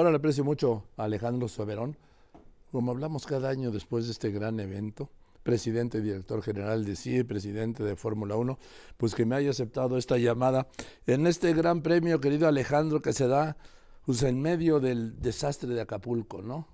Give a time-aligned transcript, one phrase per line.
[0.00, 1.94] Ahora le aprecio mucho a Alejandro Soberón,
[2.72, 5.10] como hablamos cada año después de este gran evento,
[5.42, 8.58] presidente y director general de CIE, presidente de Fórmula 1,
[8.96, 10.68] pues que me haya aceptado esta llamada
[11.06, 13.58] en este gran premio, querido Alejandro, que se da
[14.06, 16.66] pues, en medio del desastre de Acapulco, ¿no?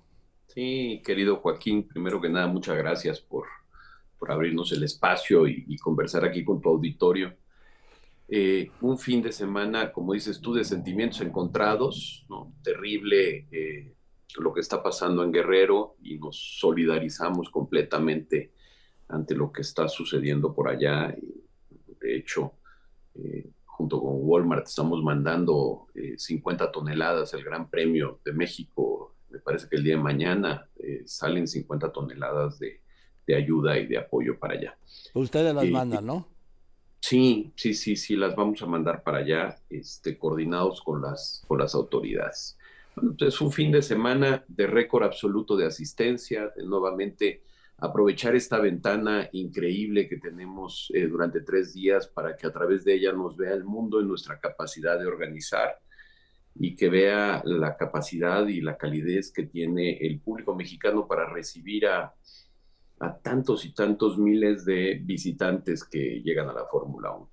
[0.45, 3.43] Sí, querido Joaquín, primero que nada, muchas gracias por,
[4.17, 7.35] por abrirnos el espacio y, conversar aquí con tu auditorio.
[8.29, 12.53] Eh, un fin de semana, como dices tú, de sentimientos encontrados, ¿no?
[12.61, 13.47] Terrible.
[13.51, 13.93] Eh,
[14.37, 18.51] lo que está pasando en Guerrero y nos solidarizamos completamente
[19.07, 21.15] ante lo que está sucediendo por allá.
[21.99, 22.53] De hecho,
[23.15, 25.87] eh, junto con Walmart estamos mandando
[26.17, 29.15] 50 eh, toneladas el Gran Premio de México.
[29.29, 30.69] Me parece que el día de mañana
[31.05, 32.81] salen 50 toneladas de,
[33.25, 34.77] de, ayuda y de apoyo para allá.
[35.13, 36.36] Ustedes las mandan, ¿no?
[37.09, 41.57] Sí, sí, sí, sí, las vamos a mandar para allá, este, coordinados con las, con
[41.57, 42.57] las autoridades.
[42.97, 47.43] Bueno, pues, es un fin de semana de récord absoluto de asistencia, de nuevamente
[47.77, 52.95] aprovechar esta ventana increíble que tenemos eh, durante tres días para que a través de
[52.95, 55.79] ella nos vea el mundo en nuestra capacidad de organizar
[56.55, 61.87] y que vea la capacidad y la calidez que tiene el público mexicano para recibir
[61.87, 62.13] a,
[62.99, 67.29] a tantos y tantos miles de visitantes que llegan a la Fórmula 1.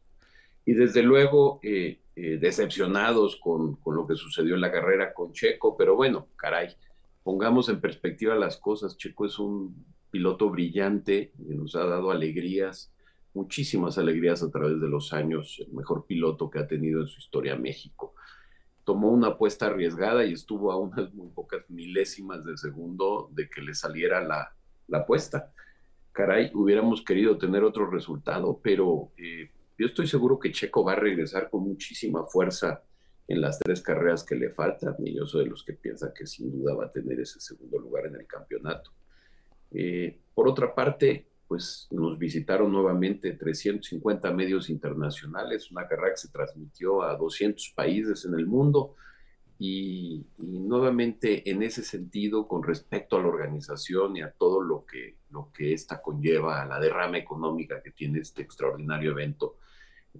[0.66, 5.32] Y desde luego, eh, eh, decepcionados con, con, lo que sucedió en la carrera con
[5.32, 6.68] Checo, pero bueno, caray,
[7.22, 8.96] pongamos en perspectiva las cosas.
[8.96, 12.92] Checo es un piloto brillante, nos ha dado alegrías,
[13.32, 17.18] muchísimas alegrías a través de los años, el mejor piloto que ha tenido en su
[17.18, 18.14] historia México.
[18.84, 23.60] Tomó una apuesta arriesgada y estuvo a unas muy pocas milésimas de segundo de que
[23.60, 24.54] le saliera la,
[24.88, 25.52] la apuesta.
[26.12, 30.96] Caray, hubiéramos querido tener otro resultado, pero eh, yo estoy seguro que Checo va a
[30.96, 32.82] regresar con muchísima fuerza
[33.26, 36.26] en las tres carreras que le faltan y yo soy de los que piensan que
[36.26, 38.92] sin duda va a tener ese segundo lugar en el campeonato.
[39.72, 46.28] Eh, por otra parte, pues nos visitaron nuevamente 350 medios internacionales, una carrera que se
[46.28, 48.94] transmitió a 200 países en el mundo
[49.58, 55.16] y, nuevamente en ese sentido, con respecto a la organización y a todo lo que,
[55.30, 59.56] lo que esta conlleva, a la derrama económica que tiene este extraordinario evento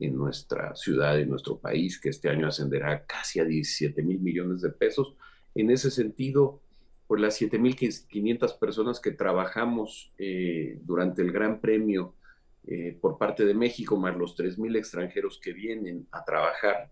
[0.01, 4.63] en nuestra ciudad, en nuestro país, que este año ascenderá casi a 17 mil millones
[4.63, 5.15] de pesos.
[5.55, 6.61] En ese sentido,
[7.07, 12.15] por las 7.500 personas que trabajamos eh, durante el Gran Premio
[12.67, 16.91] eh, por parte de México, más los 3.000 extranjeros que vienen a trabajar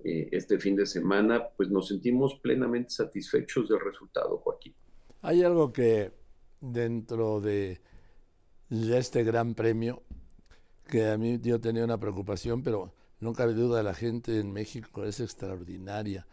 [0.00, 4.74] eh, este fin de semana, pues nos sentimos plenamente satisfechos del resultado, Joaquín.
[5.22, 6.12] Hay algo que
[6.60, 7.80] dentro de,
[8.70, 10.02] este gran premio,
[10.86, 15.04] que a mí yo tenía una preocupación, pero no cabe duda, la gente en México
[15.04, 16.26] es extraordinaria.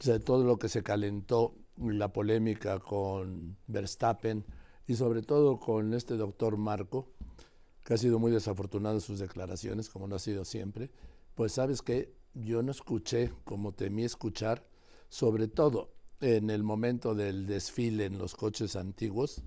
[0.00, 4.44] O sea, todo lo que se calentó, la polémica con Verstappen
[4.86, 7.10] y sobre todo con este doctor Marco,
[7.84, 10.90] que ha sido muy desafortunado en sus declaraciones, como no ha sido siempre,
[11.34, 14.66] pues sabes que yo no escuché como temí escuchar,
[15.08, 19.42] sobre todo en el momento del desfile en los coches antiguos,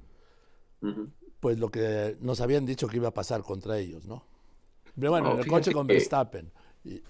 [1.39, 4.23] pues lo que nos habían dicho que iba a pasar contra ellos, ¿no?
[4.97, 6.51] Pero bueno, en el coche con Verstappen.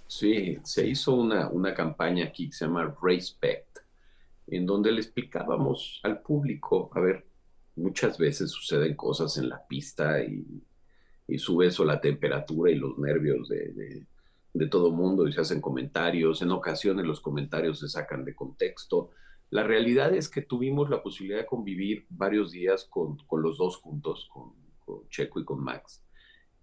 [0.07, 3.79] Sí, se hizo una, una campaña aquí que se llama Respect,
[4.47, 7.27] en donde le explicábamos al público, a ver,
[7.75, 10.63] muchas veces suceden cosas en la pista y,
[11.27, 14.05] y sube eso la temperatura y los nervios de de
[14.65, 19.11] todo mundo y se hacen comentarios, en ocasiones los comentarios se sacan de contexto.
[19.51, 24.27] La realidad es que tuvimos la posibilidad de convivir varios días con, los dos juntos,
[24.33, 24.53] con,
[25.09, 26.03] Checo y con Max.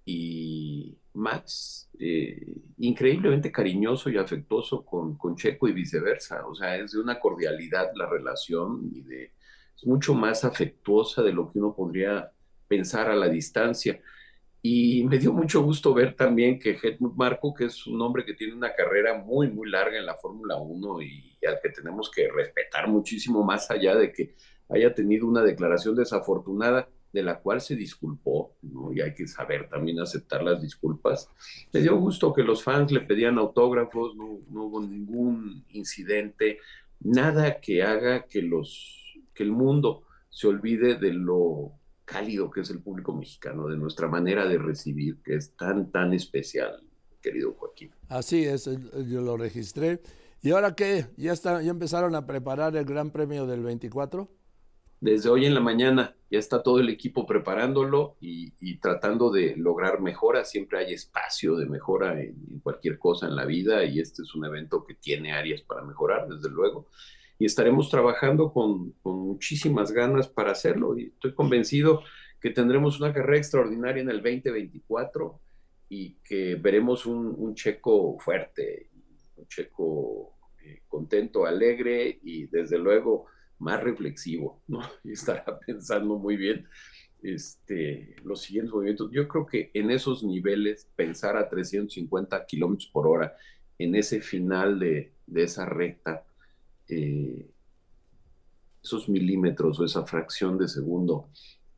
[0.04, 6.46] Y Max, eh, increíblemente cariñoso y afectuoso con, con Checo y viceversa.
[6.46, 9.32] O sea, es de una cordialidad la relación y de,
[9.76, 12.32] es mucho más afectuosa de lo que uno podría
[12.68, 14.00] pensar a la distancia.
[14.66, 18.32] Y me dio mucho gusto ver también que Helmut Marco, que es un hombre que
[18.32, 22.30] tiene una carrera muy, muy larga en la Fórmula 1 y al que tenemos que
[22.32, 24.34] respetar muchísimo más allá de que
[24.70, 28.90] haya tenido una declaración desafortunada de la cual se disculpó, ¿no?
[28.90, 31.28] y hay que saber también aceptar las disculpas.
[31.70, 36.56] Me dio gusto que los fans le pedían autógrafos, no, no hubo ningún incidente,
[37.00, 41.74] nada que haga que, los, que el mundo se olvide de lo
[42.14, 46.12] cálido que es el público mexicano, de nuestra manera de recibir, que es tan, tan
[46.12, 46.80] especial,
[47.20, 47.90] querido Joaquín.
[48.08, 48.70] Así es,
[49.08, 50.00] yo lo registré.
[50.40, 51.06] ¿Y ahora qué?
[51.16, 54.28] ¿Ya, está, ya empezaron a preparar el Gran Premio del 24?
[55.00, 60.00] Desde hoy en la mañana ya está todo el equipo preparándolo y, tratando de lograr
[60.00, 60.44] mejora.
[60.44, 64.36] Siempre hay espacio de mejora en, en, cualquier cosa en la vida y este es
[64.36, 66.86] un evento que tiene áreas para mejorar, desde luego.
[67.38, 70.96] Y estaremos trabajando con, con muchísimas ganas para hacerlo.
[70.98, 72.02] Y estoy convencido
[72.40, 75.40] que tendremos una carrera extraordinaria en el 2024
[75.88, 78.90] y que veremos un, un checo fuerte,
[79.36, 83.26] un checo eh, contento, alegre y desde luego
[83.58, 84.80] más reflexivo, ¿no?
[85.04, 86.66] Y estará pensando muy bien
[87.22, 89.10] este, los siguientes movimientos.
[89.10, 93.34] Yo creo que en esos niveles, pensar a 350 kilómetros por hora,
[93.78, 96.24] en ese final de, de esa recta,
[96.88, 97.50] eh,
[98.82, 101.28] esos milímetros o esa fracción de segundo,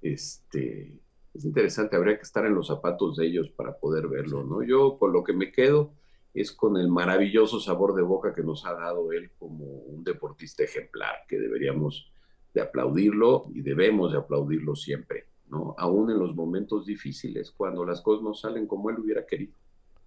[0.03, 1.01] este,
[1.35, 4.63] es interesante, habría que estar en los zapatos de ellos para poder verlo, ¿no?
[4.63, 5.93] Yo con lo que me quedo
[6.35, 10.65] es con el maravilloso sabor de boca que nos ha dado él como un deportista
[10.65, 12.11] ejemplar, que deberíamos
[12.53, 15.75] de aplaudirlo y debemos de aplaudirlo siempre, ¿no?
[15.79, 19.55] Aún en los momentos difíciles, cuando las cosas no salen como él hubiera querido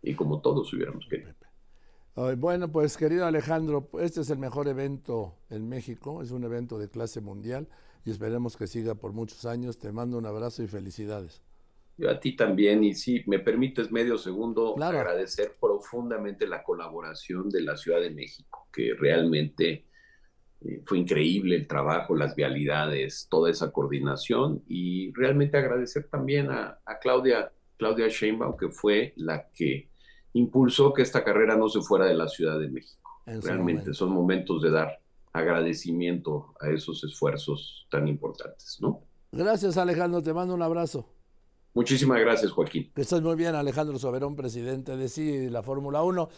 [0.01, 1.33] y como todos hubiéramos querido.
[2.15, 6.89] Bueno, pues querido Alejandro, este es el mejor evento en México, es un evento de
[6.89, 7.69] clase mundial
[8.03, 9.77] y esperemos que siga por muchos años.
[9.77, 11.41] Te mando un abrazo y felicidades.
[11.97, 14.99] Yo a ti también, y si me permites medio segundo, claro.
[14.99, 19.85] agradecer profundamente la colaboración de la Ciudad de México, que realmente
[20.61, 26.79] eh, fue increíble el trabajo, las vialidades, toda esa coordinación, y realmente agradecer también a,
[26.85, 29.88] a Claudia, Claudia Sheinbaum, que fue la que
[30.33, 33.09] impulsó que esta carrera no se fuera de la Ciudad de México.
[33.25, 33.93] Realmente momento.
[33.93, 34.99] son momentos de dar
[35.33, 39.01] agradecimiento a esos esfuerzos tan importantes, ¿no?
[39.31, 41.07] Gracias Alejandro, te mando un abrazo.
[41.73, 42.91] Muchísimas gracias, Joaquín.
[42.95, 46.29] Que estés muy bien, Alejandro Soberón, presidente de sí, la Fórmula 1.